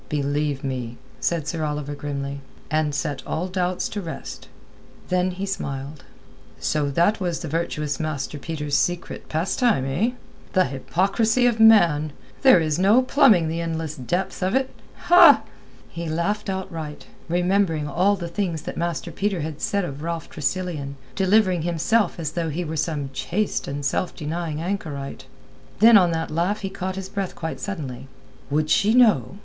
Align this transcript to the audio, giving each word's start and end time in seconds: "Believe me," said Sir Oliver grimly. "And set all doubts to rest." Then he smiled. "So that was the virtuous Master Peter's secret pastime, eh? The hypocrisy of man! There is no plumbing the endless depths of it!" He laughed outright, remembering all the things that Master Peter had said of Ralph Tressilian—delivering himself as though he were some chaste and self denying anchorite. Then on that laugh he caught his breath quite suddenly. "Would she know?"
"Believe 0.09 0.63
me," 0.63 0.97
said 1.19 1.47
Sir 1.47 1.63
Oliver 1.63 1.93
grimly. 1.93 2.39
"And 2.71 2.95
set 2.95 3.21
all 3.27 3.47
doubts 3.47 3.87
to 3.89 4.01
rest." 4.01 4.47
Then 5.09 5.29
he 5.29 5.45
smiled. 5.45 6.03
"So 6.59 6.89
that 6.89 7.19
was 7.19 7.41
the 7.41 7.47
virtuous 7.47 7.99
Master 7.99 8.39
Peter's 8.39 8.75
secret 8.75 9.29
pastime, 9.29 9.85
eh? 9.85 10.13
The 10.53 10.65
hypocrisy 10.65 11.45
of 11.45 11.59
man! 11.59 12.13
There 12.41 12.59
is 12.59 12.79
no 12.79 13.03
plumbing 13.03 13.47
the 13.47 13.61
endless 13.61 13.95
depths 13.95 14.41
of 14.41 14.55
it!" 14.55 14.71
He 15.91 16.09
laughed 16.09 16.49
outright, 16.49 17.05
remembering 17.29 17.87
all 17.87 18.15
the 18.15 18.27
things 18.27 18.63
that 18.63 18.77
Master 18.77 19.11
Peter 19.11 19.41
had 19.41 19.61
said 19.61 19.85
of 19.85 20.01
Ralph 20.01 20.31
Tressilian—delivering 20.31 21.61
himself 21.61 22.19
as 22.19 22.31
though 22.31 22.49
he 22.49 22.65
were 22.65 22.75
some 22.75 23.11
chaste 23.13 23.67
and 23.67 23.85
self 23.85 24.15
denying 24.15 24.59
anchorite. 24.61 25.27
Then 25.77 25.95
on 25.95 26.09
that 26.09 26.31
laugh 26.31 26.61
he 26.61 26.71
caught 26.71 26.95
his 26.95 27.07
breath 27.07 27.35
quite 27.35 27.59
suddenly. 27.59 28.07
"Would 28.49 28.71
she 28.71 28.95
know?" 28.95 29.37